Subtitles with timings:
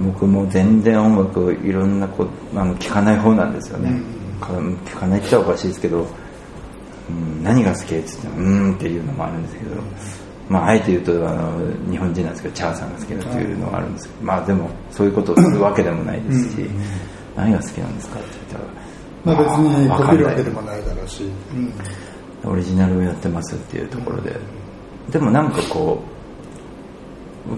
[0.00, 4.00] 僕も全然音楽いろんなこあの聞かない方なんですよね、
[4.40, 6.06] 聞かないって言ったらおかしいですけど、
[7.10, 9.82] うん、何が好きって言ってもうんっていうのもあるんですけど、
[10.48, 16.56] まあ、あえて言うとあの日本人なんですけどチャーさんが好きだっていうのがあるんですけど、まあでもそういうことをするわけでもないですし、
[17.36, 18.82] 何が好きなんですかって言ったら
[19.24, 21.22] まあ、別にこびるわけでもないだろうし、
[22.44, 24.36] うん、オリジナルをやってますっていうところで、
[25.10, 26.11] でもなんかこう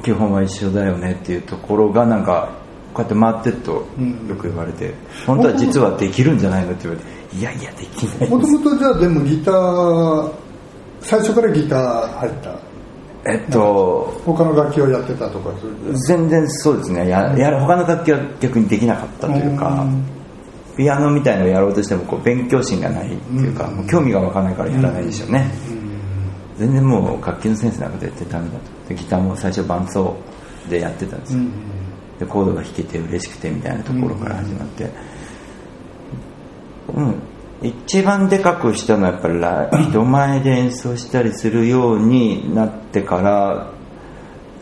[0.03, 2.49] 基本は一緒だよねっていうところがなんか
[2.93, 3.73] こうやって回ってると
[4.29, 4.95] よく言われて、
[5.27, 10.33] 本当は実はできるんじゃないのって言われていやいやできないもともとじゃあでもギター
[11.01, 12.59] 最初からギター入った？
[13.27, 15.51] えっと他の楽器をやってたとか
[16.07, 17.09] 全然そうですね。
[17.09, 19.87] やや他の楽器は逆にできなかったというか、
[20.77, 25.51] ピアノみたいのをやろうとしてもこう勉強心がないっていうか、興味が湧かないからやらないでしょうね、
[26.59, 28.89] 全然もう楽器のセンスなんか絶対ダメだと。
[28.89, 30.17] でギターも最初伴奏
[30.69, 31.41] でやってたんですよ、
[32.21, 34.91] でコードが弾けて嬉しくてみたいなところから始まって。
[36.95, 37.15] うん、
[37.63, 39.29] 一番でかくしたのはやっぱ
[39.79, 43.71] り人前で演奏したりするようになってから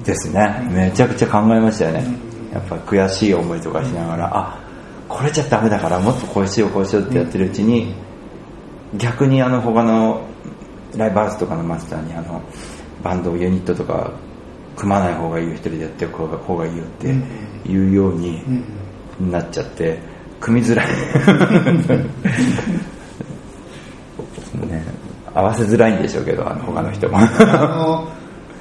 [0.05, 0.69] ですね。
[0.71, 2.33] めちゃくちゃ考えましたよね。
[2.53, 4.61] やっぱ悔しい思いとかしながらあ
[5.09, 7.95] これじゃダメだからもっとこうしようこうしようってやってるうちに
[8.97, 10.23] 逆にあの他の
[10.97, 12.43] ライブハウスとかのマスターにあの
[13.03, 14.13] バンドユニットとか
[14.77, 17.09] 組まない方がいいよ一人でやってる方がいいよって
[17.69, 18.43] いうように
[19.21, 19.99] なっちゃって
[20.41, 20.87] 組みづらい。
[24.67, 24.85] ね、
[25.35, 27.19] 合わせづらいんでしょうけどあの他の人も。
[27.19, 28.09] あの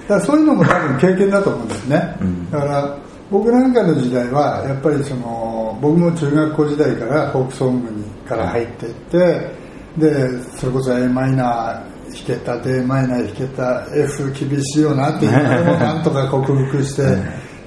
[0.07, 2.97] だそういうのも多分経験だと思うんですね、うん、だから
[3.29, 9.51] 僕なんかの時代はやっぱりその僕も中学校時代からフォークソングにから入っていって
[9.97, 15.31] でそれこそ a マイナー弾けた d マイナー弾けた F 厳しいよなっていう
[15.65, 17.03] のをなんとか克服して。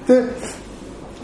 [0.07, 0.21] で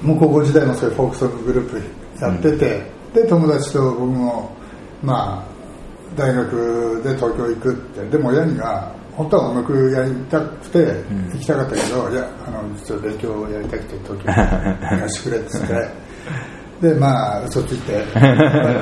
[0.01, 2.83] もう高校時代もそういうフォークソンググループやってて、
[3.13, 4.55] うん、で友達と僕も
[5.03, 8.03] まあ大学で東京行くって。
[8.09, 10.79] でも親には本当は音楽やりたくて
[11.33, 15.87] 行きたかったけど、うん、いやあの実は勉強をやりたくて東京に行かしてくれっつって。
[16.81, 18.03] でまあ嘘ついて。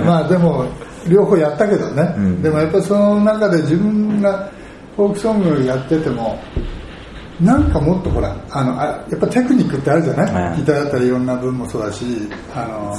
[0.06, 0.66] まあ でも
[1.10, 4.50] 両方やったけどね、うん、でもやっぱその中で自分が
[4.96, 6.40] フォークソングやってても
[7.42, 12.06] なんかもっとほらあのあやっぱテクニックってあるじゃない、ギターだったらいろんな分もそうだし
[12.54, 12.94] あの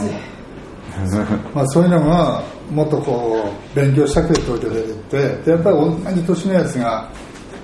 [1.54, 7.10] まあそういうのがもっとこう勉強したくて東京出てってでやっぱり同じ年のやつが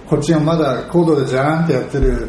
[0.07, 2.29] こっちがまだコードでジャーンってやってる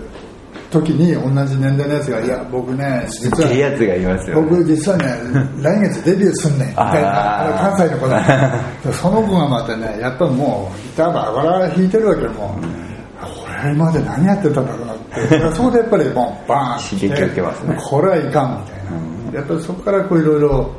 [0.69, 5.05] 時に同じ年代のやつが「いや僕ね実はやつがいますよ、ね、僕実はね
[5.61, 8.53] 来月デビューすんねん」みたいな関西の子だ
[8.91, 15.55] その子がまたねやっぱもうギターバラバラ弾いてるわけもう、うん、俺まで何やってたんだろうなって。
[15.55, 17.77] そこでやっぱりボンバーン刺激受けますね。
[17.89, 18.97] これはいかんみたいな、
[19.29, 20.71] うん、やっぱりそこからこういろいろ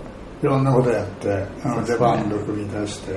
[0.42, 3.12] いろんなことやってあの出番ン組み出して、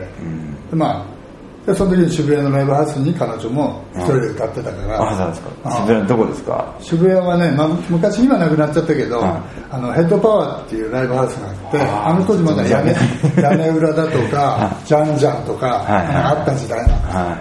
[0.71, 1.20] うん、まあ
[1.65, 5.71] でその時に渋谷のライブハウスに彼女も一人で歌ってたから、あそうですか。
[5.71, 6.73] 渋谷どこですか？
[6.79, 12.95] 渋谷はね、まあ、昔今なくなっちゃったけど、あのヘッドパワーっていうライブハウスがあってあの当時まだ屋根
[13.43, 17.37] 屋根裏だとか ジャンジャンとか、あった時代なんです、はいはい。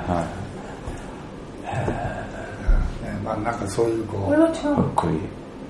[3.04, 4.26] ね、まあなんかそういうこう。
[4.26, 5.18] これは違うかっこいい。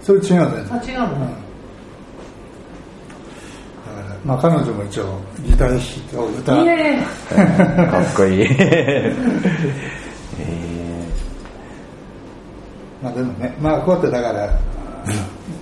[0.02, 0.66] それ違うね。
[0.70, 1.49] あ違うの、うん
[4.24, 6.54] まあ、彼女も一応ギター弾きと歌。
[6.54, 14.50] かっこいい、 えー、まあでもねまあこうやってだから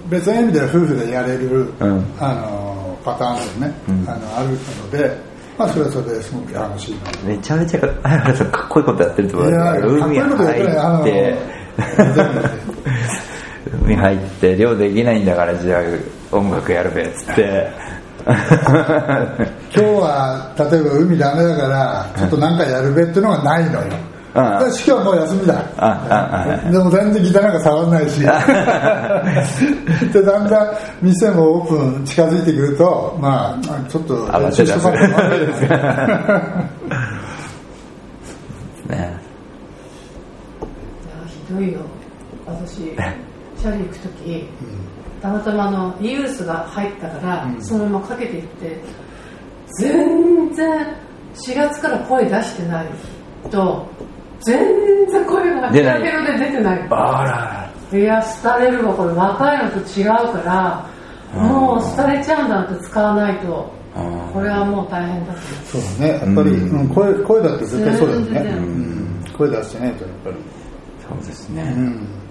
[0.09, 5.17] 別の意味では夫婦でやれる、うん、あのパターンでね、うん、あのあるので
[5.57, 7.93] まあそれはそれですごく楽しいめちゃめちゃかっ
[8.69, 9.51] こいいことやってると思う
[10.03, 11.59] 海入って。
[13.85, 15.83] 海入って漁できないんだからじゃあ
[16.37, 17.71] 音楽やるべっつって
[18.29, 18.37] 今
[19.73, 23.87] 日は例えば海ダメだからちょっと何かやるべっていうのがないのよ。
[24.35, 26.71] 私今日はもう休みだ。
[26.71, 28.21] でも全然ギターなんか触んないし。
[30.13, 34.99] でだんだん店もオープン近づいてくるとまあちょっと練習しとかね。
[41.49, 41.79] ひどいよ。
[42.47, 44.88] 私シャリ行く時、うん
[45.21, 48.81] たまたまのリユースが入ったから、うん、そのままかけていって
[49.81, 50.97] 全然
[51.35, 52.89] 4月から声出してない
[53.51, 53.87] と
[54.41, 54.59] 全
[55.09, 56.87] 然声がヘロヘロで出てない。
[56.91, 57.99] あら。
[57.99, 60.91] いや廃れるわこれ若いのと違うから
[61.35, 63.73] もう廃れちゃうんだと使わないと
[64.33, 65.35] これはもう大変だ
[65.65, 66.09] そうだね。
[66.09, 70.37] やっぱり、うん、声声だって絶対そうだよね、うん、声出してないとやっぱり。
[71.09, 72.28] そうですね、うん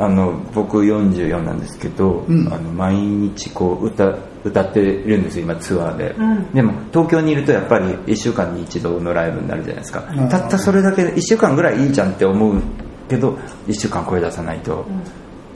[0.00, 2.50] あの僕44なんですけど、うん。
[2.52, 6.50] あの毎日こう歌歌ってるんですよ今ツアーで、うん。
[6.52, 10.28] でも東京にいるとやっぱり1週間に一度のライブになるじゃないですか、うん。
[10.30, 12.62] たったそれだけで1週間ぐらいいいじゃんって思う
[13.10, 13.32] けど
[13.66, 14.86] 1週間声出さないと、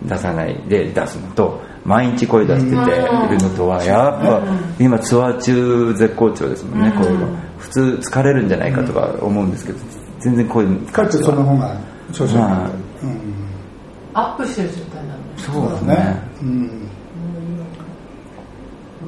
[0.02, 4.42] 出さないで出すのと毎日声出してているのとはやっぱ
[4.78, 7.02] 今ツアー中絶好調ですもんね、うん。
[7.02, 7.26] 声が。
[7.58, 9.78] 普通疲れるんじゃないかとか思うんですけど
[10.20, 11.80] 全然声にかえってその方が
[12.12, 12.26] 調
[14.14, 16.22] アップしてる状態なのねそうですね。
[16.42, 16.88] うん。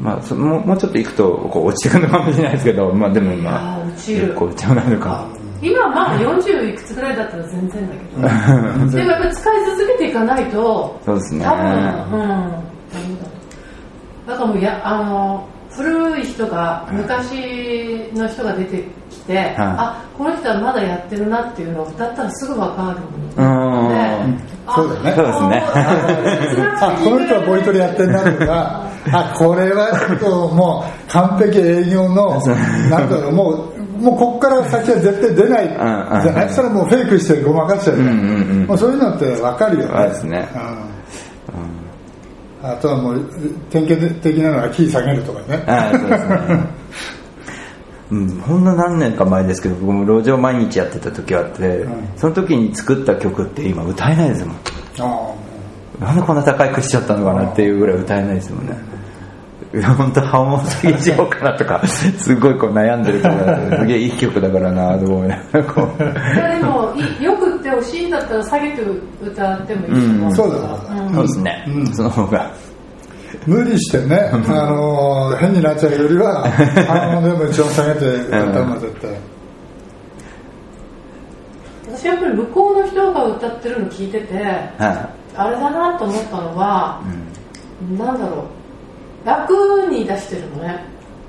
[0.00, 5.26] まあ、そもうもうちょっと行くとこう落ちてくるのかもしれないですけど、 まあ、でもあ今ー落ちちゃうなのか。
[5.62, 8.92] 今まあ40いくつぐらいだったら全然だけど。
[8.96, 11.44] でもやっぱり使い続けていかないとそうですね。
[11.44, 12.66] 多分うん。
[14.26, 23.00] だからもうやあの古い人が昔の人が出てきて、あこの人はまだやってるなっていうのを歌ったらすぐ分かる
[23.42, 23.94] もので
[24.24, 24.40] うん。
[24.66, 25.12] あそうだよね。
[25.14, 25.62] そうですね。
[26.80, 32.40] あこの人はボイトレやってんなとかあこれはちょっともう完璧営業の
[32.90, 36.48] なんだろうもうもうここから先は絶対出ないじゃない？
[36.48, 37.96] そしたらもうフェイクしてごまかしちゃう。
[37.96, 38.66] じゃんうんうんうん。
[38.66, 39.92] もうそういうのって分かるよね。
[39.96, 40.48] そうですね。
[40.54, 40.95] うん
[42.72, 43.20] あとはもう
[43.70, 45.64] 典型的なのはキー下げるとかね。
[45.66, 46.36] ああそうですね。
[48.08, 54.56] うん、ほんの何年か前ですけど僕も路上毎日やってた時あって、うんその時に作った曲って今歌えないですもん。
[55.00, 55.34] あ
[56.00, 58.76] なんでこんな高いくしちゃったのかなっていうぐらい歌えないですもんね。
[59.98, 65.98] 本当ハモすぎしようかなとかすごいこう悩んでるからすげえいい曲だからなと思いながらこう。
[65.98, 66.04] で
[66.64, 66.94] も
[67.76, 71.14] いよくってほしいんだったら下げて歌ってもいいそうだん。
[71.14, 71.86] そうですね、うん。
[71.94, 72.52] その方が。
[73.46, 76.46] 無理してね、あのー変になっちゃうよりは
[76.88, 79.10] あのでも一応下げて歌ったのが絶対、
[81.92, 84.34] 私やっぱり向こうの人が歌ってるの聞いてて
[84.78, 87.00] はあれだなと思ったのは、
[87.98, 88.44] なんだろ
[89.24, 89.26] う。
[89.26, 89.52] 楽
[89.90, 90.84] に出してるのね。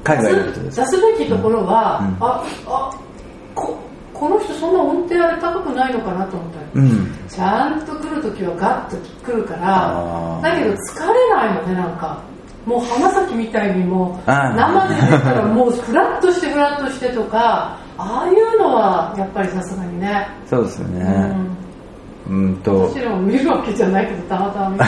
[0.06, 2.18] 出すべきところは、うん。
[2.24, 2.92] ああ
[3.56, 3.78] こ
[4.20, 12.22] この人そんな音程あれ高くないのかなと思ったい、り、うん、ちゃんと来るときはガッと来るからだけど疲れないのねなんか。
[12.66, 21.58] もう花咲みたいにも生で出たらもうフラッとしてフラッとしてとかああいうのはやっぱりさすがにね、そうですようねん。
[22.30, 22.74] うんと。
[22.74, 24.86] もちろん見るわけじゃないけどたまたま見て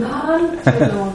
[0.00, 1.12] なんていうの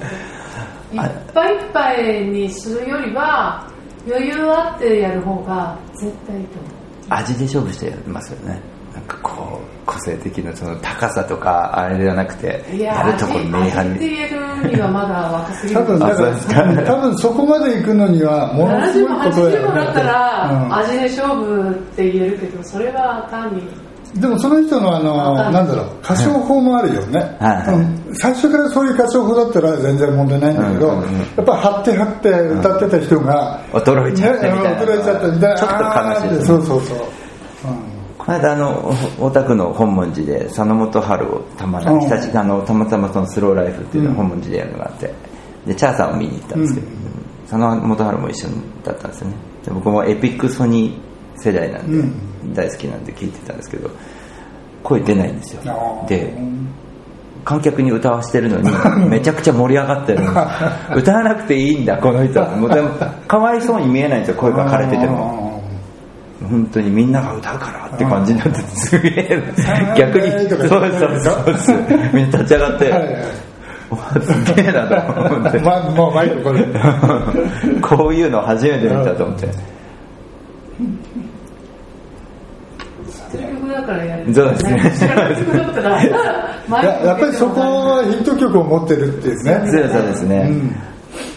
[0.92, 3.72] いっぱいいっぱいにするよりは
[4.06, 6.77] 余裕あってやる方が絶対いいと思う
[7.09, 8.62] 味で勝負してやってますよね。
[8.94, 14.00] なんかこう個性的なその高さとかあれではなくていややるとこ味明味って白に。
[14.00, 16.62] 言えるにはまだ若すぎる多分 だか。
[16.63, 20.75] ら多分そこまで行くのにはものす70もごいこと80もだったらうん。
[20.75, 23.62] 味で勝負って言えるけどそれは単に
[24.15, 28.15] でもその人のあのうんなんだろう歌唱法もあるよね、 はいうん。
[28.15, 31.18] 最初からそういう歌唱法だったら全然問題ないんだけど、うんうんうん。
[31.19, 34.69] やっぱ張って張って歌ってた人が、衰えちゃってみたいな。
[34.69, 35.56] ね衰えちゃったみたいな。
[35.56, 35.92] ちょっと悲しい。
[35.92, 36.98] あーってそうそうそう、
[38.18, 45.13] この間あのお大田区の本門寺で佐野元春をたまうん日立あのたまたまそのスローライフっていうのを本門寺でやるのがあって
[45.65, 46.88] でチャーさんを見に行ったんですけど、
[47.44, 48.50] 佐野元春も一緒
[48.83, 49.36] だったんですよね。
[49.65, 51.06] で僕もエピックソニー
[51.38, 52.54] 世代なんで、うん。
[52.54, 53.89] 大好きなんで聞いてたんですけど
[54.84, 56.06] 声出ないんですよ。
[56.07, 56.34] で
[57.44, 58.69] 観客に歌わせてるのに
[59.10, 60.19] めちゃくちゃ盛り上がってる
[60.95, 62.50] 歌わなくていいんだこの人は。
[62.50, 62.90] もうでも
[63.28, 65.47] かわいそうに見えないんですよ声が枯れてても。
[66.50, 69.44] 本当にみんなが歌うからって感じになっててすげえ。
[69.97, 71.78] 逆にそうそうそうそう。
[72.14, 72.94] みんな立ち上がって
[74.21, 74.95] すげえなと
[75.35, 75.59] 思って。
[75.59, 76.64] まもうマイクこれ。
[77.81, 79.54] こういうの初めて見たと思って知っ
[83.31, 84.94] てる曲だからやるそうですね。
[84.98, 89.54] 知らなややっぱりそこはヒット曲を持ってるっていうね。
[89.92, 90.48] そうですね、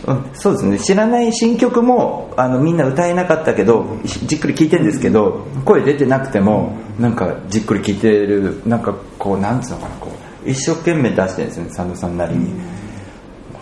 [0.07, 0.15] うん。
[0.15, 0.31] うん。
[0.33, 0.79] そうですね。
[0.79, 10.11] 知らない新曲もあのみんな歌えなかったけどじっくり聴いてるんですけど声出てなくてもなんかじっくり聴いてるなんかこうなんつうのかなこ
[10.47, 12.49] う一生懸命出してるんですよね佐野さんなりに、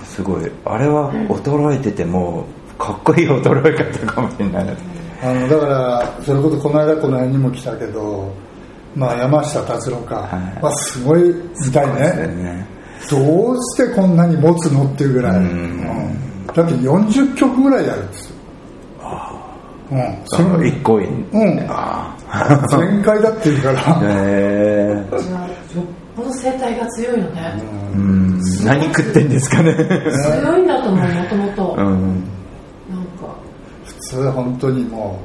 [0.05, 0.51] すごい。
[0.65, 2.47] あれは衰えてても
[2.79, 4.65] かっこいい衰え方かもしれない。
[4.65, 4.77] な
[5.21, 8.33] あのだからそれこそこの間この辺にも来たけど、
[8.95, 10.29] まあ、山下達郎か。
[10.61, 11.23] はすごい
[11.67, 12.67] 見たいねね。
[13.11, 15.45] どうしてこんなに持つのっていうぐらい、うん。
[15.45, 16.47] うん。
[16.47, 18.37] だって40曲ぐらいやるんですよ、
[19.93, 21.67] うん、その一個にうん。
[21.69, 22.67] ああ。
[22.69, 25.23] 全開だっていうから、 へえ。
[25.23, 25.49] じゃあよ
[25.83, 27.63] っぽど声帯が強いのね、
[27.95, 28.41] うん。
[28.65, 29.75] 何食ってんですかね。
[29.75, 31.77] 強いんだと思うもともと。
[31.79, 31.87] うん。
[31.87, 33.35] なんか。
[33.85, 35.19] 普通本当にも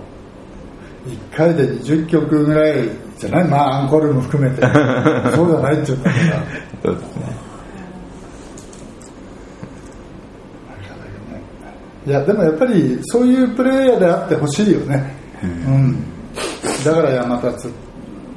[1.05, 3.47] 1回で20曲ぐらいじゃない？
[3.47, 4.61] まあアンコールも含めて。
[5.35, 6.15] そうじゃないって言ったから
[6.83, 7.43] そうですね。
[12.05, 16.03] いやでもやっぱりそういうプレイヤーであってほしいよね、うん。
[16.83, 17.69] だから山立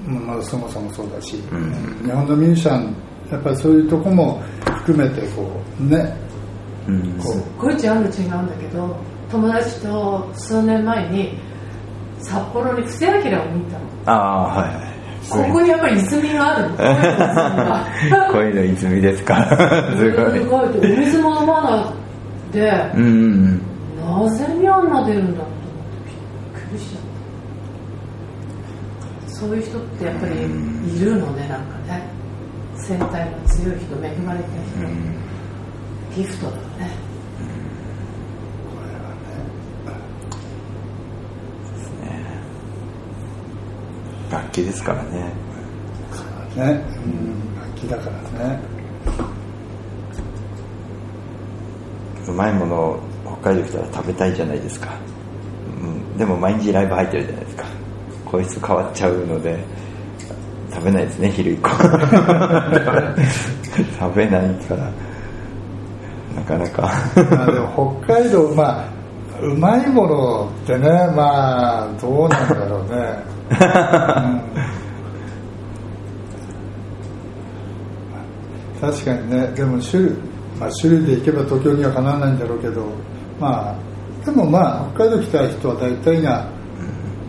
[0.06, 2.06] まあ、そもそもそうだし、うん。
[2.06, 2.94] 日本のミュージシャン
[3.32, 4.40] やっぱりそういうとこも
[4.84, 6.16] 含めてこうね。
[6.86, 7.12] うん。
[7.18, 8.96] こすっごいジャンル違うんだけど
[9.32, 11.36] 友達と数年前に
[12.20, 13.46] 札幌に布施明を見たの。
[14.06, 14.86] ああはいはい。
[15.28, 16.68] ここにやっぱり泉がある
[18.32, 19.44] 恋 の泉ですか？
[19.96, 20.22] すご
[20.64, 20.68] い。
[20.78, 22.90] お水も飲まないで。
[22.94, 23.62] うんうん
[24.24, 26.10] なぜにあんな出るんだと思って
[26.54, 27.00] びっくりしちゃっ
[29.26, 29.28] た。
[29.30, 32.02] そういう人ってやっぱりいるのねなんかね。
[32.76, 34.86] 戦隊の強い人恵まれた人、
[36.14, 36.90] ギフトだよね
[44.36, 45.32] 楽器ですからね。
[46.54, 48.60] ね、うん、楽器だからね。
[52.28, 53.00] うまいものを
[53.40, 54.98] 北海道来たら食べたいじゃないですか、
[55.80, 57.64] うん、でも毎日ライブ入ってるじゃないですか。
[58.26, 59.64] こいつ変わっちゃうので
[60.72, 61.70] 食べないですね昼以降。
[63.98, 64.90] 食べないから。
[66.34, 66.82] なかなか。
[67.30, 68.84] まあでも北海道まあ
[69.40, 73.35] うまいものってねまあどうなんだろうね、うん
[78.80, 79.46] 確かにね。
[79.48, 80.12] でも種類、
[80.58, 82.86] まあ、種類でいけば東京にはかなわないんだろうけど
[83.40, 83.76] まあ
[84.24, 86.50] でもまあ北海道来た人は大体が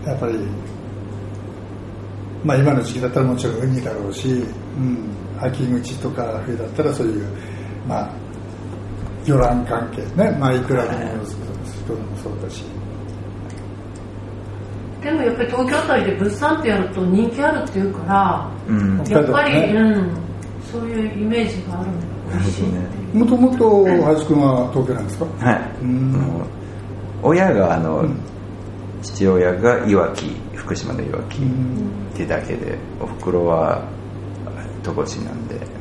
[0.06, 0.40] やっぱり
[2.44, 4.32] まあ今の時期だったらもちろんウニだろうし、う
[4.80, 5.10] ん、
[5.40, 7.28] 秋口とか冬だったらそういう
[7.88, 8.12] まあ
[9.26, 10.32] 魚卵関係ね。
[10.40, 12.64] まあいくらでもそうだし。
[15.02, 19.04] でもやっぱり東京あたりで物産ってやると人気あるっていうから、うん。
[19.08, 19.74] やっぱり、ね。
[19.76, 20.12] うん、
[20.72, 22.08] そういうイメージがあるんだ
[23.14, 25.26] もともと林くんは東京なんですか？
[25.40, 26.44] はい、うん。
[27.24, 28.20] 親があの、うん。
[29.02, 32.10] 父親がいわき福島のいわきうん。
[32.14, 33.88] ってだけでおふくろは
[34.84, 35.58] 戸越なんで、ん。
[35.60, 35.72] はい。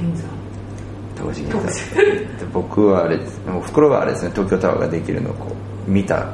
[0.00, 0.24] 銀座。
[1.22, 2.46] 戸越銀座。
[2.52, 5.48] 僕はあれですおふくろはあれですね東京タワーができるのをこ
[5.86, 6.32] う見た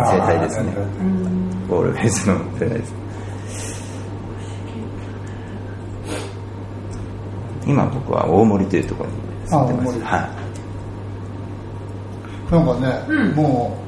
[0.00, 0.72] 生態ですね。
[0.76, 1.82] あー。
[1.82, 2.94] ルフェイスの世代です。
[7.66, 9.88] 今僕は大森というところに住んでます。
[9.88, 10.00] あ大森。
[10.00, 10.44] は
[12.50, 13.34] なんかね、うん。
[13.34, 13.84] もう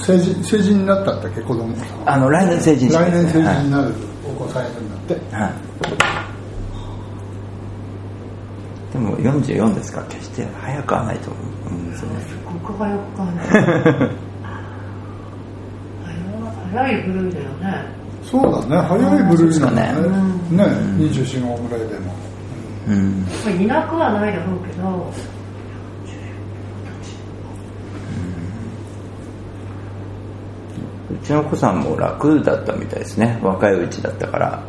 [0.00, 3.94] 成人成人になったっけ子供あの来年成人式来年成人はいになる
[4.24, 5.52] お子さんいるんだって、はい、
[8.92, 12.20] でも44ですから決して早くはないと思うんですよね。
[12.20, 13.54] すごく早く感じ
[14.04, 14.25] る
[16.72, 17.84] 早早い部類だよね。
[18.22, 18.76] そうだね。
[18.88, 19.94] 早い部類なんだね。
[19.94, 20.64] そうね。
[20.98, 22.14] 24号ぐらいでも。
[22.88, 25.12] うんまあいなくはないだろうけど。
[31.10, 33.38] うちの子さんも楽だったみたいですね。
[33.42, 34.62] 若いうちだったから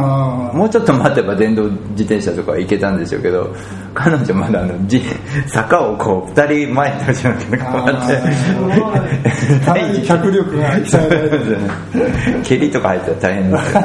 [0.00, 3.54] もうちょっと待てば電動自転車とか行けたんでしょうけど
[3.94, 5.02] 彼女まだあのじ
[5.48, 11.58] 坂をこう2人前に立ちなきゃなかあってーかなり脚力が鍛えられる
[12.42, 13.80] 蹴りとか入ったら大変ですよ。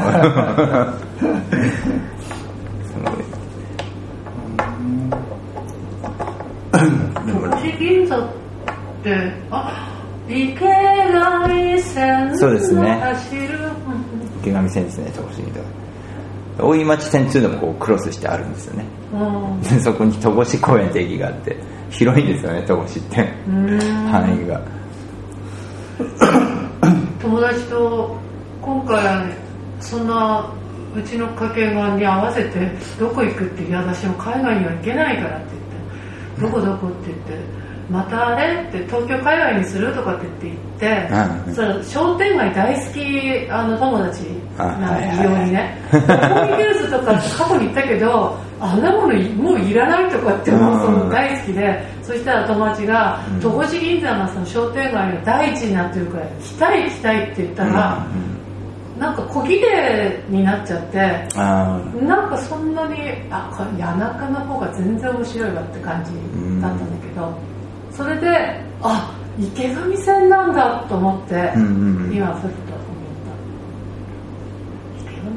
[7.28, 8.28] 戸越銀座っ
[9.04, 9.90] てあ
[10.30, 13.00] 池上線そうですね。
[13.02, 13.60] 走る
[14.42, 15.12] 池上線ですね
[16.60, 18.86] 大井町線っていうのもこうクロスしてあるんですよね。
[19.14, 19.62] うん。
[19.62, 21.58] でそこに戸越公園って駅があって
[21.90, 23.34] 広いんですよね戸越って。
[23.48, 23.80] うん。
[23.80, 24.62] 範囲が。
[27.22, 28.16] 友達と
[28.62, 29.24] 今回
[29.80, 30.52] そんな
[30.96, 35.48] うちの家系がに合わせてどこ行くっていや私も海外には行けないからって
[36.38, 37.58] 言ってどこどこって言って
[37.90, 44.24] またあれって東京海外にするとかって言って言って、うんそれ商店街大好きあの友達
[44.58, 45.18] なんあはいはい。
[45.18, 45.78] で利用にね。
[45.92, 58.08] 六本木ヒルズとか過去に行ったけどあんなものいもういらないとかって思うその大好きでそしたら友達が戸越銀座のその商店街の第一になってるから来たい来たいって言ったら、
[58.98, 61.00] なんか小切れになっちゃって
[61.36, 62.96] あなんかそんなに
[63.30, 66.12] あこれ谷中の方が全然面白いわって感じ
[66.62, 67.38] だったんだけど、
[67.92, 68.28] それで
[68.82, 71.36] あ池上線なんだと思って、
[72.12, 73.32] 今ふっと思った
[75.00, 75.37] 池上線だよ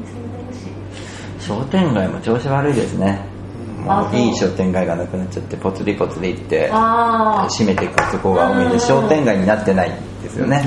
[1.39, 3.25] 商店街も調子悪いですね。
[3.83, 10.63] もういい商店街がなくなっちゃってポツリポツリってあ閉めていくとこが多いんでうん商店街になってないんですよね。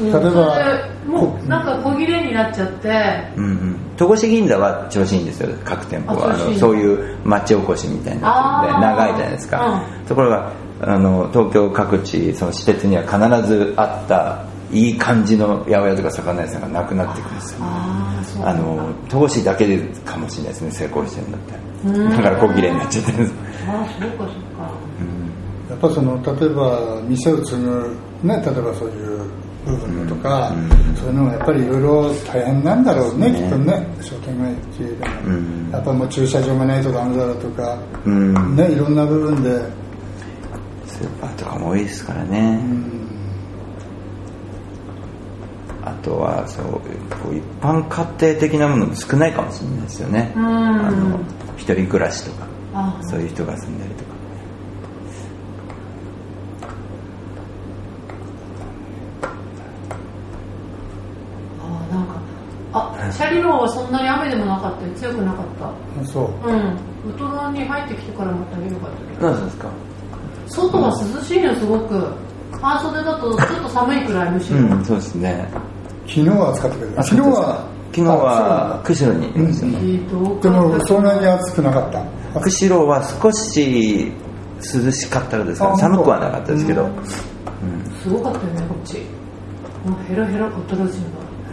[0.00, 3.32] 例えばもうなんか小切れになっちゃって。
[3.36, 3.80] うんうん。
[3.96, 6.34] 戸越銀座は調子いいんですよ各店舗は。
[6.34, 8.80] あのそういう町おこしみたいなのであー。
[8.80, 17.60] 長いじゃないですか、ところがあの東京各地その施設には必ずあったいい感じの八百屋とか魚屋さんがなくなっていくんですよ
[18.42, 23.18] あの戸越だけでかもしれないですね成功してるんだってだから小切れになっちゃってる。
[23.18, 23.34] んです
[23.68, 24.34] ああそうかそうか。
[25.70, 29.30] やっぱその例えば店を継ぐね例えばそういう
[29.64, 30.52] 部分だとか、
[30.96, 33.38] そういうのはやっぱりいろいろ大変なんだろうねね。
[33.38, 35.70] きっとね商店街っていうのは、うん。
[35.72, 38.56] やっぱもう駐車場がないとダメだろうとか、うん。
[38.56, 39.58] ねいろんな部分で、
[40.86, 43.03] スーパーとかも多いですからね、うん
[45.86, 46.80] あとはそうこ
[47.30, 50.46] う一般家庭的なものも少ないかもしれないですよね、うん。
[50.46, 51.20] あの
[51.58, 54.14] 一人暮らしとかあそういう人が住んだりとか。
[61.60, 62.14] ああなんか
[62.72, 64.92] あシャリローはそんなに雨でもなかったよ。
[64.94, 65.46] 強くなかっ
[66.02, 66.06] た。
[66.06, 66.48] そう。
[66.48, 66.78] うん。
[67.06, 69.30] ウトロに入ってきてからまた良かったけど。
[69.30, 69.68] 何ですか。
[70.48, 72.24] 外は涼しいのすごく。
[72.60, 75.46] 半袖だとちょっと寒いくらいむしろ、うんそうですね
[76.06, 76.78] 昨日は暑かった。
[76.78, 77.74] けど昨日は？
[77.94, 82.40] 昨日は釧路にいましたね、ひどでもそんなに暑くなかった。
[82.40, 84.12] 釧路は少し
[84.74, 86.88] 涼しかったですか寒くはなかったですけど、
[88.02, 88.98] すごかったよねこっち。
[89.88, 90.98] もうヘロヘロウトロ人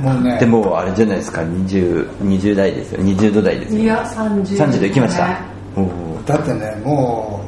[0.02, 0.40] もうね。
[0.40, 1.42] でもあれじゃないですか。
[1.42, 3.04] 20, 20代ですよ。
[3.04, 3.78] 20度台ですよ。
[3.78, 5.40] がいや30 30度行きました、
[6.26, 7.46] だってねも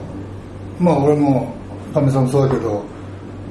[0.79, 1.51] うまあ俺も
[1.95, 2.83] かみさんもそうだけど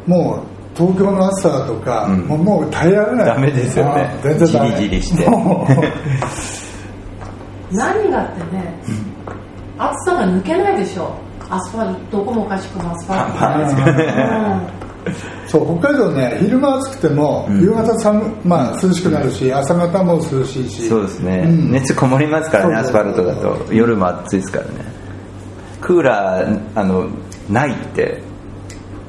[0.06, 2.20] もう東京の暑さとか、うん。
[2.20, 3.26] もうもう耐えられない。
[3.26, 4.10] ダメですよね。
[4.20, 4.70] あ全然ダメ。
[4.70, 5.28] ジリジリして。
[5.28, 5.66] も
[7.70, 8.74] 何がってね
[9.78, 11.14] 暑さが抜けないでしょ。
[11.48, 13.38] アスファルトどこもかしくもアスファルト。
[13.38, 13.96] パンパン
[15.04, 17.60] ですそう北海道ね昼間暑くても、うん。
[17.60, 20.88] 夕方寒、まあ、涼しくなるし朝方も涼しいし。
[20.88, 21.72] そうですね、うん。
[21.72, 23.74] 熱こもりますからねアスファルトだと。
[23.74, 24.72] 夜も暑いですからね。
[25.80, 27.08] クーラーあの
[27.50, 28.22] ないって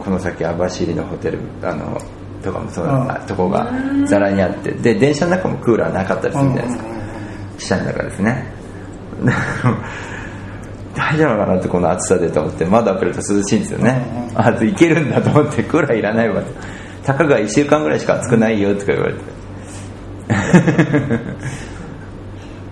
[0.03, 1.99] この先網走のホテルあの
[2.43, 3.71] とかもそうなとこが
[4.05, 6.83] ざらにあってで電車の中もクーラーなかったりするじゃないですか、
[7.57, 8.53] 車の中ですね。
[10.95, 16.51] 大丈夫かなってこの暑さでと思って窓開けると涼しいんですよね、あいけるんだと思ってクーラーいらないわって。
[17.03, 19.19] たかが1週間ぐらいしか暑くないよとか言われて。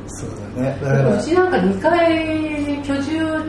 [0.07, 0.77] そうだね。
[0.81, 1.17] だから。
[1.17, 3.43] うちなんか2階居住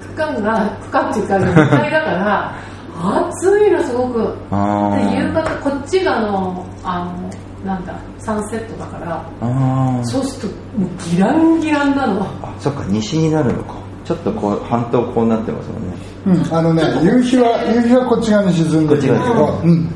[0.00, 2.54] 区間が区間っていうか2階だから
[3.00, 4.18] 暑いのすごく。
[4.20, 7.30] 夕方こっちがあのあの
[7.64, 12.22] なんだサンセットだからそうするともうギランギランなの。
[12.42, 13.74] あそっか西になるのか。
[14.04, 15.96] ちょっとこう半島こうなってますもんね。
[16.26, 19.88] うん、あのね夕日は夕日はこっち側に沈んでるんだけど、うん、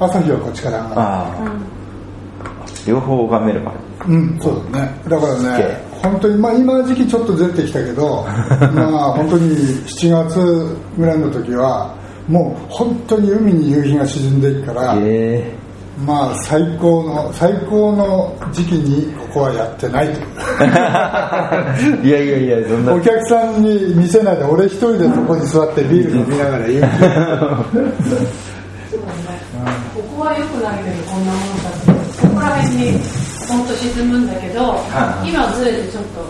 [0.00, 1.56] 朝日はこっちからああ、
[2.86, 3.72] 両方拝めるか
[4.08, 5.00] うん、そうだね。
[5.08, 8.24] だからねえ、本当に、まあ今の時期ちょっとずれてきたけど、
[8.72, 11.94] まあ本当に7月ぐらいの時は、
[12.30, 15.52] もう本当に海に夕日が沈んでいくから、え。
[16.06, 20.20] まあ最高の、最高の時期にここはやってないと。
[20.62, 22.94] え いやいやいやそんな。
[22.94, 26.80] お客さんに見せないで、俺一人でそこに座ってビール飲みながら夕日。
[26.80, 27.00] そうだ。
[27.02, 27.90] ね
[29.94, 32.98] ここは良くないけどこんなものだけどここら辺に
[33.48, 36.20] 本当沈むんだけど、はい今ずれてちょっと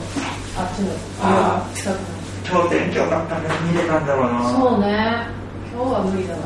[0.58, 0.88] あっちの
[1.22, 1.96] あ近く
[2.42, 4.50] 超天気だったんで見れたんだろうな。
[4.50, 5.39] そうね
[5.80, 6.44] 今日は無理だわね。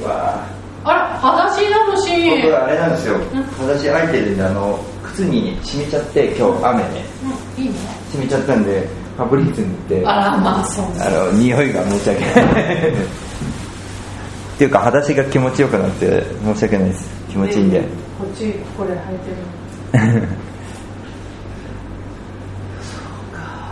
[0.00, 0.48] うわ
[0.84, 2.08] あら裸足なのし
[2.42, 3.20] 僕あれなんですよ。
[3.60, 7.04] 私空いてるんであの靴に染みちゃって今日雨ね。
[7.58, 7.76] うんいいね。
[8.12, 10.06] 染みちゃったんでファブリーズ塗って。
[10.06, 11.02] あらまあそうね。
[11.04, 12.32] あの匂いが申し訳ない。
[12.32, 12.96] っ
[14.56, 17.10] ていうか裸足が気持ちよくなって申し訳ないです。
[17.28, 17.80] 気持ちいいんで、
[18.18, 19.36] こっちこれ履いてる
[22.80, 23.68] そうか。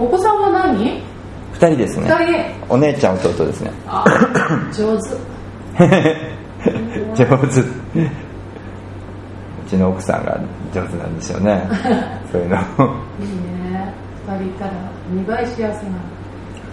[0.00, 1.11] お子さんは何？
[1.62, 2.10] 二人ですね。
[2.68, 3.70] お姉ちゃん弟ですね。
[3.86, 4.04] あ
[4.74, 5.10] 上手。
[7.14, 7.60] 上手。
[7.60, 7.64] う
[9.68, 10.40] ちの奥さんが
[10.74, 11.68] 上手なんでしょうね。
[12.32, 12.56] そういうの。
[12.56, 12.62] いい
[13.62, 13.94] ね。
[14.26, 14.72] 二人いたら
[15.14, 15.72] 2倍幸せな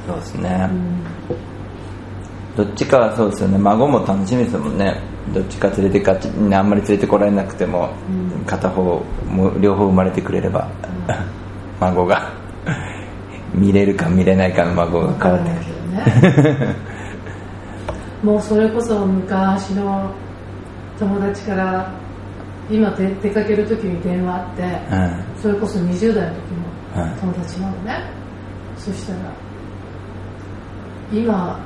[0.07, 1.03] そうですね、うん。
[2.57, 3.59] どっちかはそうですよね。
[3.59, 4.99] 孫も楽しみですもんね。
[5.35, 8.43] どっちか連れてかあんまり連れてこられなくても、うん。
[8.45, 8.81] 片方
[9.29, 10.67] も両方生まれてくれれば、
[11.79, 12.38] 孫が
[13.59, 16.59] 見れるか見れないかの孫が変わってくる。
[16.59, 16.75] ね
[18.23, 20.13] もうそれこそ昔の
[20.99, 21.93] 友達から
[22.69, 24.65] 今出出かける時に電話あって、う
[25.37, 26.41] んそれこそ20代の時
[26.97, 27.19] のはい。
[27.19, 28.11] 友達なのね、
[28.77, 29.19] そしたら
[31.13, 31.59] 今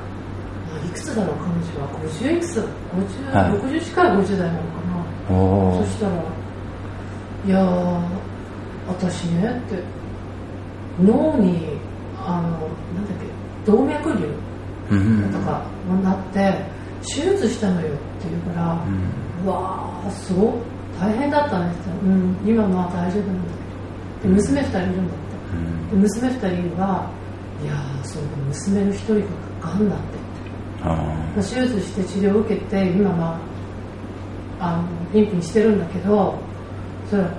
[0.86, 3.52] いくつだろう彼女は？50いくつ？50、はい。
[3.52, 4.64] 60近い50代なのか
[5.30, 5.84] な。
[5.84, 6.12] そしたら
[7.46, 7.58] 「いや
[8.86, 9.82] 私ね」って
[11.02, 11.73] 脳に
[12.26, 14.28] あのなんだっけ動脈瘤
[15.32, 15.64] とか
[16.02, 16.64] なって
[17.02, 17.90] 手術したのよっ
[18.22, 18.84] て言うから、
[19.42, 20.58] うん、わあすごく
[20.98, 23.50] 大変だったねって言ったら、うん、今まあ大丈夫なんだ
[24.22, 24.28] けど。
[24.28, 25.16] で娘2人いるんだっ
[25.90, 27.10] て、うん、娘2人が
[27.62, 27.72] いや
[28.04, 29.20] そう娘の1人が
[29.60, 30.24] がんだって
[31.36, 33.40] 手術して治療を受けて今ま
[34.60, 36.38] ああのピンピンしてるんだけど
[37.08, 37.30] それは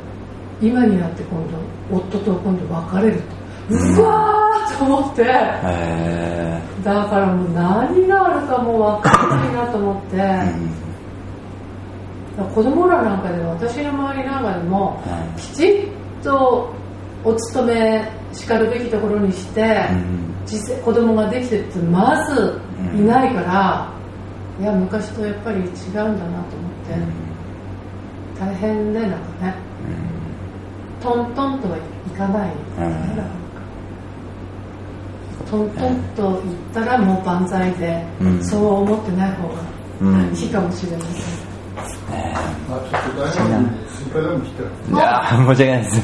[0.61, 1.57] 今になって今度
[1.97, 5.23] 夫と今度別れるとうわーと思って。
[6.85, 10.17] だからもう何があるかもう分かんないなと思って、
[12.37, 15.01] うん、子供らなんかで私の周りなんかでも、
[15.35, 16.71] きちっと
[17.23, 19.89] お勤めしかるべきところにして、
[20.45, 22.61] 実際子供ができてってまず
[22.95, 23.91] いないから、
[24.59, 26.21] いや昔とやっぱり違うんだなと思っ
[26.85, 26.93] て、
[28.39, 29.55] 大変ねなんかね、
[31.01, 31.81] トントンとはい
[32.15, 33.44] かない、うん
[35.49, 39.53] トントンと言ったらもう万歳で、うん、そう思ってない方が
[40.33, 41.21] いいかもしれません、
[42.11, 43.45] えー、まあ、ちょっと大丈夫
[43.95, 45.95] 心配でも来ていや申し訳ないです。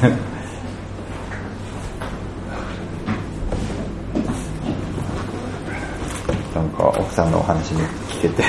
[6.54, 8.44] なんか奥さんのお話に聞けて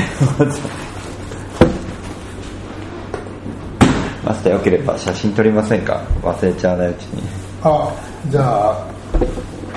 [4.26, 6.02] マスターよければ写真撮りませんか？
[6.22, 7.24] 忘れちゃわないうちに。
[7.64, 7.94] あ
[8.28, 8.93] じゃあ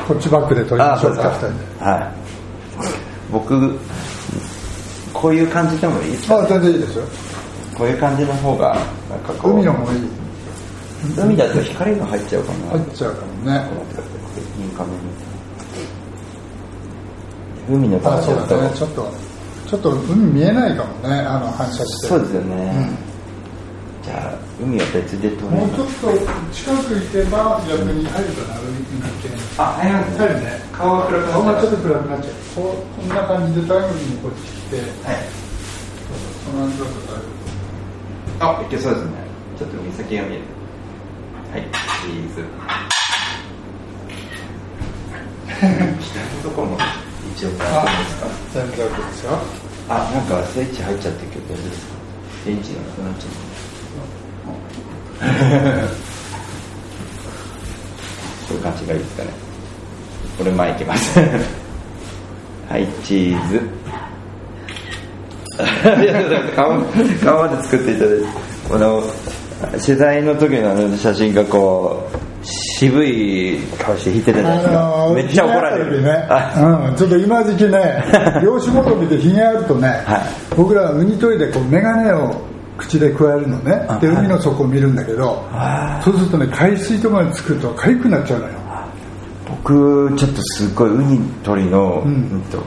[0.07, 1.29] こっちバックで撮りましょうか。
[1.81, 2.13] はい。
[3.33, 3.77] 僕
[5.13, 7.05] こういう感じでもいいですか、あ全然いいですよ。
[7.77, 8.77] こういう感じの方が
[9.11, 9.53] なんかこう。
[9.55, 10.01] 海の方がいい。
[11.19, 12.59] 海だと光が入っちゃうかな。
[12.71, 13.67] 入っちゃうかもね。
[17.69, 18.71] 海のあそうだね。
[18.75, 19.13] ちょっと
[19.67, 21.19] ちょっと海見えないかもね。
[21.21, 22.07] あの反射して。
[22.07, 23.06] そうですよね、うん
[24.07, 26.15] じゃあ海は別で取もうちょっと
[26.55, 29.03] 近く行けば逆に入るかな、海に
[29.59, 30.63] あ入る入るね。
[30.71, 32.33] 顔が暗くなっちゃう顔がちょっと暗くなっちゃう。
[32.55, 35.27] ここんな感じでタイムにこっち来てはい。
[36.47, 36.87] そのと
[38.39, 39.11] あいけそうですね。
[39.59, 40.47] ちょっと岬が見える。
[41.51, 41.67] はい。
[42.07, 42.47] チーズ。
[45.51, 46.79] 左のところも
[47.35, 47.91] 一応あ
[48.55, 49.35] 全然 OK ですよ。
[49.89, 51.97] あなんかスイッチ入っちゃってるけど大丈夫ですか？
[52.47, 53.56] エンジンがなくなっちゃう
[58.47, 59.31] そういう感じがいいですかね。
[60.39, 61.19] これ前いきます。
[62.69, 63.61] はいチーズ。
[66.55, 66.83] 顔
[67.25, 68.25] 顔まで作っていただいて。
[68.69, 69.03] この
[69.85, 76.29] 取材の時の写真がこう渋い顔して弾いてたじゃないですか、めっちゃ怒られる、ね
[76.89, 78.05] うん、ちょっと今時期ね
[78.43, 82.41] 漁師求めてひげあるとね、はい、僕らはウニトイでこう眼鏡を
[82.77, 83.87] 口で加えるのね。
[84.01, 85.49] で海の底を見るんだけど
[86.05, 88.55] そうするとね海水とかにつくと痒くなっちゃうのよ。
[89.49, 92.59] 僕ちょっとすごいウニ取りの、うん、と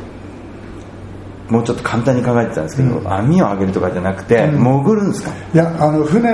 [1.49, 5.31] もうちょっと簡単に考えてたんですけど、うん、網を上げるとかじゃなくて、うん、潜るんですか？
[5.53, 6.29] いやあの船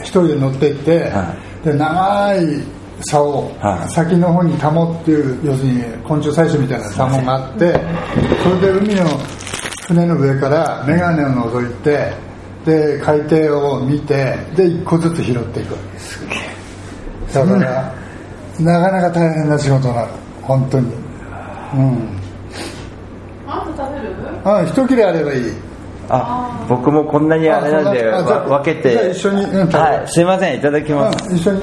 [0.00, 2.62] 一人で乗っていって、はい、で長い
[3.10, 7.78] 竿、はい、先の方にタモっていう要するに昆虫採取みたいなタモがあって
[8.42, 9.04] それで海の
[9.86, 12.12] 船の上から眼鏡を覗いて
[12.64, 15.74] で海底を見てで一個ずつ拾っていく。
[15.74, 16.26] わけです
[17.34, 17.94] だから、
[18.58, 20.08] なかなか大変な仕事なの
[20.42, 20.92] 本当に。
[21.74, 22.18] うん。
[23.46, 24.16] あんた食べる？
[24.44, 25.52] あ一切れあればいい。
[26.08, 29.10] あ僕もこんなにあれなんで分けて。
[29.10, 31.60] 一緒に、うん、はいすいませんいただきます、うん、一緒に。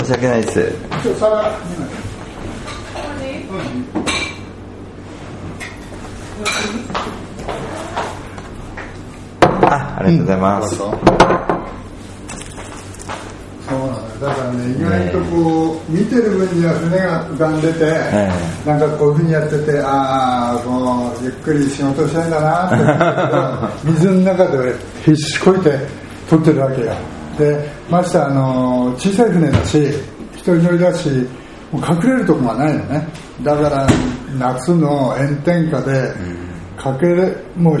[0.00, 0.72] 申し訳ないです
[9.72, 10.90] あありがとうございます、うん、そう
[13.78, 14.26] なんだ。
[14.26, 25.76] だからね意外とこう、見てる分には船が浮かんでて、えー、なんかこういうふうにやっててああもうゆっくり仕事したいんだなって水の中で必死こいて
[26.28, 26.94] 撮ってるわけよ。
[27.38, 29.78] でましてあの小さい船だし
[30.34, 31.08] 一人乗りだし
[31.72, 33.08] もう隠れるとこがないのね。
[33.42, 33.86] だから
[34.38, 36.14] 夏の炎天下で、
[36.76, 37.06] かけ
[37.56, 37.80] もう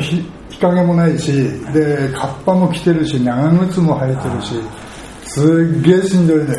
[0.52, 1.32] 日影もないし
[1.72, 4.54] でカッパも着てるし長靴も履いてるし
[5.24, 6.58] すっげえしんどいのよ。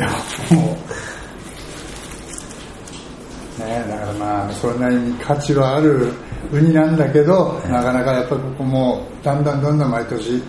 [3.58, 6.08] ねだからまあそれなりに価値はある
[6.52, 10.42] ウニなんだけど、なかなかやっぱここもだんだんだんだん毎年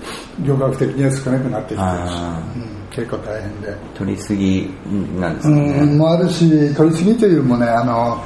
[0.44, 2.14] 漁獲的には少なくなってきてるし、
[2.56, 3.78] うん、結構大変で。
[3.94, 4.70] 取りすぎ
[5.20, 5.80] なんですかね。
[5.82, 8.22] うんもあるし取りすぎというよりもねあの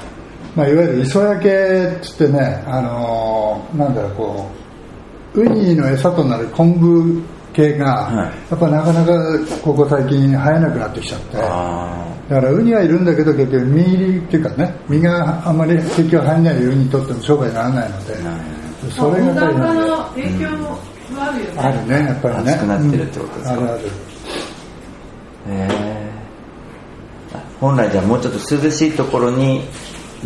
[0.55, 4.68] まあ、いわゆる磯焼けっつってね、あのー、なんだろうこう
[5.33, 7.21] ウニの餌となる昆布
[7.53, 9.13] 系が、やっぱなかなか
[9.63, 11.37] ここ最近生えなくなってきちゃって。
[11.37, 18.15] だからウニはいるんだけど結局身入りっていうかね身があんまり結局入らないウニにとっても商売にならないので
[18.91, 20.77] それが大変の影響も
[21.19, 22.51] あるよね、あるねやっぱりね。
[22.51, 23.81] 熱くなってるってことですか、うん、あるある。
[25.49, 26.09] へ
[27.59, 29.63] 本来じゃもうちょっと涼しいところに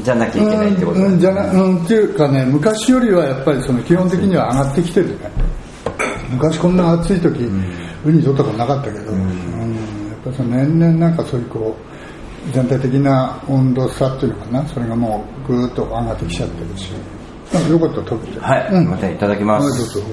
[0.02, 5.32] じゃなきゃいけないってことうん、じゃな、うん、っていうかね昔よりはやっぱりその基本的には上がってきてるね。
[6.34, 7.44] 昔こんな暑い時、
[8.06, 9.20] ウニ取ったことなかったけど、うん。
[9.20, 11.78] やっぱりその年々なんかそういうこ
[12.50, 14.68] う全体的な温度差っていうのかな。
[14.68, 16.92] それがもうぐーっと上がってきちゃってるし。
[17.54, 18.90] なんかよかったら食べてはい、うん。
[18.90, 20.10] またいただきまはいす、どうぞ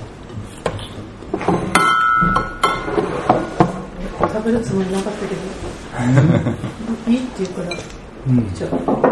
[4.20, 5.40] 食べるつもりなかったけど。
[7.10, 7.76] いいって言うから。
[8.28, 8.50] うん。
[8.54, 9.09] じゃあ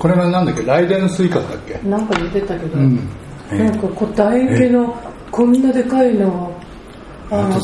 [0.00, 0.62] これこれがなんだっけ？
[0.64, 1.78] ライデンスイカだっけ？
[1.86, 3.08] なんか言ってたけど、うん。
[3.52, 4.96] なんかこう楕円形の
[5.30, 6.52] こんなでかいの
[7.30, 7.60] あの、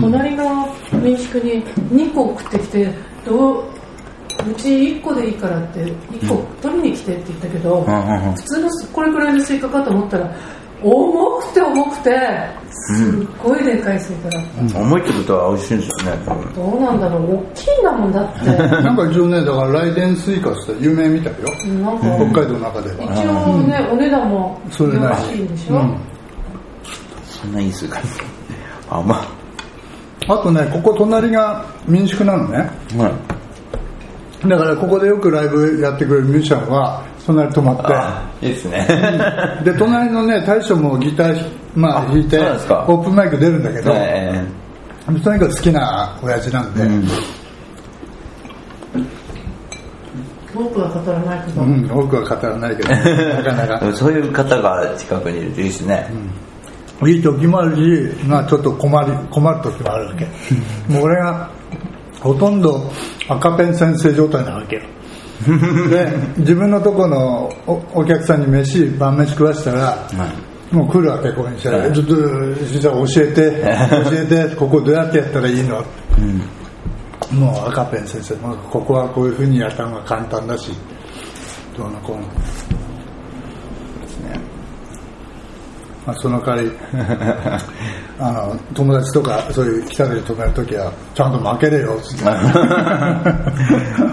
[0.00, 2.88] 隣の民宿に2個送ってきて
[3.24, 3.64] どう
[4.50, 8.34] うち1個でいいからって1個取りに来てって言ったけど、うんうんうん。
[8.34, 10.34] 普通のこれくらいのスイカかと思ったら
[10.84, 12.10] 重くて重くて
[12.70, 16.22] すっごいでかいスイカだった、重いってことは美味しいんですよね
[16.54, 18.44] どうなんだろう大きいんだもんだって。
[18.46, 21.48] なんか一応ねだからライデンスイカって有名みたいよ
[21.80, 22.04] なんか。
[22.16, 23.14] 北海道の中では。
[23.14, 25.98] 一応ね、お値段もそれなよろしいんでしょ、うん。
[27.24, 28.00] そんないい数か
[28.90, 29.26] 甘
[30.28, 30.38] あ。
[30.38, 32.70] とねここ隣が民宿なのね。
[32.94, 34.48] いはい。
[34.48, 38.86] だからここでよくライブやってくれるミュージシャンは隣に泊まっあいいですね。
[39.64, 44.44] てで隣のね大将もギター、まあ、あ弾いてオープンマイク出るんだけど、え
[45.06, 47.08] とにかく好きな親父なんで、えうん。
[50.54, 53.92] 僕は語らないけど、うん、多くは語らないけど なかなか。
[53.94, 56.10] そういう方が近くにいるといいですね、
[57.06, 60.24] いい時もあるし、まあ、ちょっと困り困る時もあるわけ。
[60.92, 61.50] もう俺が
[62.20, 62.90] ほとんど
[63.28, 64.82] 赤ペン先生状態なわけよ
[65.90, 70.08] で自分のとこのおお客さんに飯晩飯食わしたら、
[70.70, 71.58] もう来るわけここに。
[71.58, 71.92] したら、はい。
[71.92, 72.14] ちょっと
[72.64, 73.34] 実は教えて
[74.10, 75.84] 教えてここどうやってやったらいいの？
[77.32, 80.70] もう赤ペン先生、まあ、ここはこういうふうにやったのが簡単だし
[81.76, 82.22] どうのこうの。
[86.06, 86.70] まあ、その代わり
[88.20, 92.24] あの友達とかそういう来たり泊めるときはちゃんと負けれよっつって。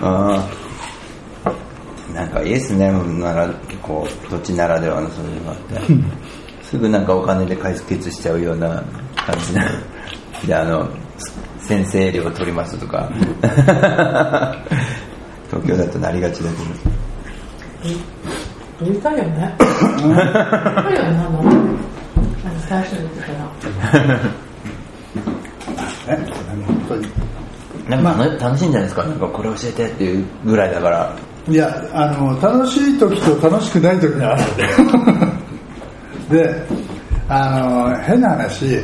[0.02, 0.61] あー
[2.22, 3.50] なんかいいですねなら
[3.82, 5.80] こう土地ならではのそういうのがあって
[6.62, 8.84] すぐなんかお金で解決しちゃうような
[9.16, 9.68] 感じな
[10.46, 10.88] であの
[11.60, 13.12] 先生料取りますとか
[15.50, 16.58] 東京だとなりがちだけ
[18.86, 19.56] 言いたいよね。
[19.98, 20.22] 言いた
[20.92, 21.26] いよね
[22.70, 23.22] 最初に言って
[27.90, 29.04] たなんか楽しいんじゃないですか。
[29.04, 31.16] なんかこれ教えてっていうぐらいだから
[31.50, 35.42] いやあの楽しい時と楽しくない時があるんで。
[36.46, 36.66] で
[37.28, 38.80] あの変な話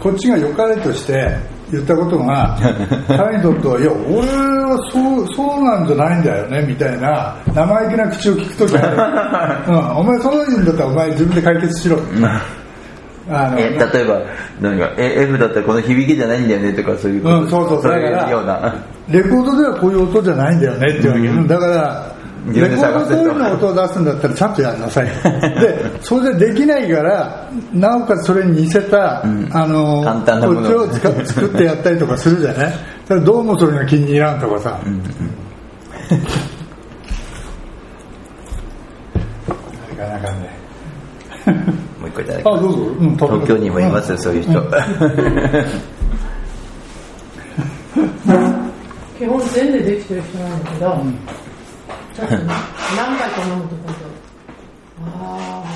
[0.00, 1.36] こっちが良かれとして
[1.70, 2.58] 言ったことが
[3.08, 11.98] 彼にとってはいや俺はそうそうなんじゃないんだよねみたいな生意気な口を聞く時ある、 うん、お前そういうんだったらお前自分で解決しろ
[13.28, 14.20] え例えば
[14.60, 18.74] 何かえ F だったらこの響きじゃないんだよねとかそういううん、そうそう、そういだからうような。
[19.08, 21.46] レコードではこういう音じゃないんだよねってわけ、うん。
[21.46, 22.14] だから、
[22.46, 25.06] 自レコード通りの音を出すんだったらちゃんとやんなさい。
[25.60, 29.48] で、それでできないから、なおかつそれに似せた、ん。
[29.52, 30.70] あの、簡単なもの。
[30.70, 32.72] こっちを作ってやったりとかするじゃない？
[33.08, 34.78] ただどうもそれが気に入らんとかさ。
[39.98, 41.83] なかなかね。
[42.14, 42.64] 個いただきます。
[42.64, 44.52] うん、東京にもいますよ、そういう人。
[49.18, 51.18] 基本全でできてる人なんだけど、うん、
[52.18, 53.98] 何回か飲むと今度、
[55.06, 55.66] ああ。